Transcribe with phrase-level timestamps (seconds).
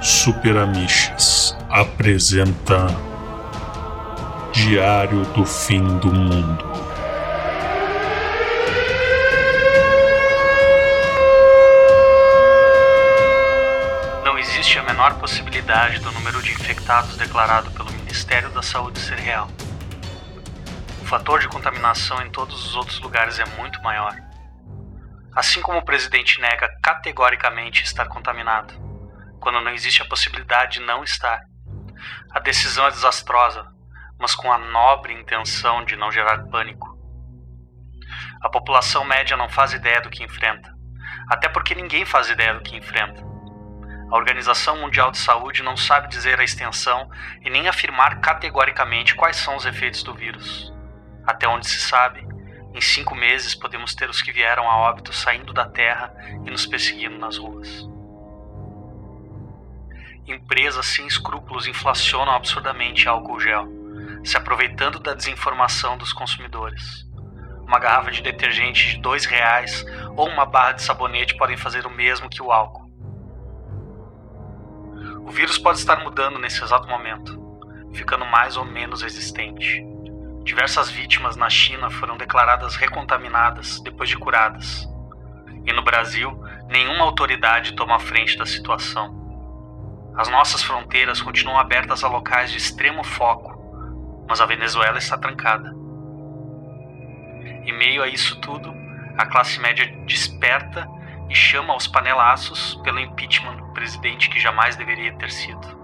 [0.00, 2.86] Super Amiches apresenta
[4.52, 6.64] Diário do Fim do Mundo.
[14.24, 19.18] Não existe a menor possibilidade do número de infectados declarado pelo Ministério da Saúde ser
[19.18, 19.48] real.
[21.02, 24.16] O fator de contaminação em todos os outros lugares é muito maior.
[25.34, 28.87] Assim como o presidente nega categoricamente estar contaminado,
[29.48, 31.40] quando não existe a possibilidade de não estar.
[32.32, 33.66] A decisão é desastrosa,
[34.18, 36.86] mas com a nobre intenção de não gerar pânico.
[38.42, 40.70] A população média não faz ideia do que enfrenta,
[41.30, 43.22] até porque ninguém faz ideia do que enfrenta.
[44.10, 47.08] A Organização Mundial de Saúde não sabe dizer a extensão
[47.40, 50.70] e nem afirmar categoricamente quais são os efeitos do vírus.
[51.26, 52.20] Até onde se sabe,
[52.74, 56.12] em cinco meses podemos ter os que vieram a óbito saindo da terra
[56.44, 57.88] e nos perseguindo nas ruas.
[60.28, 63.66] Empresas sem escrúpulos inflacionam absurdamente álcool gel,
[64.22, 67.08] se aproveitando da desinformação dos consumidores.
[67.66, 69.86] Uma garrafa de detergente de dois reais
[70.18, 72.86] ou uma barra de sabonete podem fazer o mesmo que o álcool.
[75.26, 77.40] O vírus pode estar mudando nesse exato momento,
[77.94, 79.82] ficando mais ou menos resistente.
[80.44, 84.86] Diversas vítimas na China foram declaradas recontaminadas depois de curadas.
[85.64, 89.17] E no Brasil, nenhuma autoridade toma a frente da situação.
[90.18, 93.56] As nossas fronteiras continuam abertas a locais de extremo foco,
[94.28, 95.70] mas a Venezuela está trancada.
[97.64, 98.74] Em meio a isso tudo,
[99.16, 100.88] a classe média desperta
[101.30, 105.78] e chama aos panelaços pelo impeachment do presidente que jamais deveria ter sido.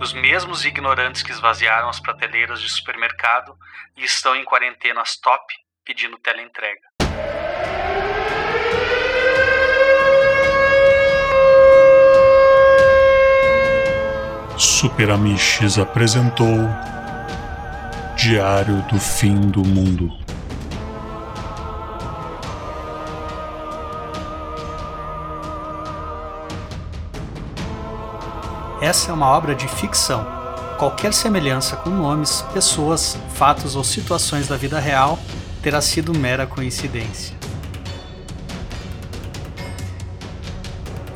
[0.00, 3.58] Os mesmos ignorantes que esvaziaram as prateleiras de supermercado
[3.96, 5.52] e estão em quarentenas top
[5.84, 6.86] pedindo teleentrega.
[14.78, 16.68] Super Amiches apresentou
[18.14, 20.12] Diário do Fim do Mundo.
[28.82, 30.26] Essa é uma obra de ficção.
[30.76, 35.18] Qualquer semelhança com nomes, pessoas, fatos ou situações da vida real
[35.62, 37.34] terá sido mera coincidência.